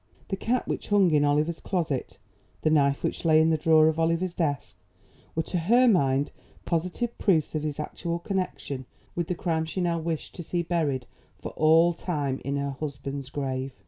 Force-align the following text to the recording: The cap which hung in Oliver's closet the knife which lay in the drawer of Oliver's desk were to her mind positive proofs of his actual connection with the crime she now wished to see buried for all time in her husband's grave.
The 0.29 0.35
cap 0.35 0.67
which 0.67 0.87
hung 0.87 1.11
in 1.11 1.23
Oliver's 1.23 1.59
closet 1.59 2.17
the 2.63 2.71
knife 2.71 3.03
which 3.03 3.23
lay 3.23 3.39
in 3.39 3.51
the 3.51 3.55
drawer 3.57 3.87
of 3.87 3.99
Oliver's 3.99 4.33
desk 4.33 4.75
were 5.35 5.43
to 5.43 5.59
her 5.59 5.87
mind 5.87 6.31
positive 6.65 7.15
proofs 7.19 7.53
of 7.53 7.61
his 7.61 7.79
actual 7.79 8.17
connection 8.17 8.87
with 9.13 9.27
the 9.27 9.35
crime 9.35 9.65
she 9.65 9.79
now 9.79 9.99
wished 9.99 10.33
to 10.33 10.41
see 10.43 10.63
buried 10.63 11.05
for 11.37 11.51
all 11.51 11.93
time 11.93 12.41
in 12.43 12.55
her 12.55 12.71
husband's 12.71 13.29
grave. 13.29 13.75